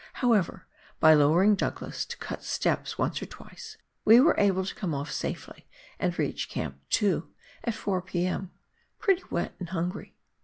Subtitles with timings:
[0.13, 0.65] However,
[0.99, 5.11] by lowering Douglas to cut steps once or twice, we were able to come off
[5.11, 5.67] safely
[5.99, 7.31] and reach Camp 2
[7.65, 8.49] at 4 P.M.
[8.99, 10.15] pretty wet and hungry.